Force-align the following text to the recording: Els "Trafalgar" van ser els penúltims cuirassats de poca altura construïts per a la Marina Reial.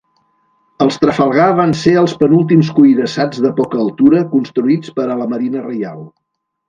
Els 0.85 0.95
"Trafalgar" 1.01 1.49
van 1.59 1.75
ser 1.81 1.93
els 2.03 2.15
penúltims 2.23 2.71
cuirassats 2.79 3.43
de 3.47 3.51
poca 3.63 3.79
altura 3.85 4.25
construïts 4.33 4.97
per 4.97 5.07
a 5.09 5.19
la 5.21 5.29
Marina 5.35 5.63
Reial. 5.69 6.03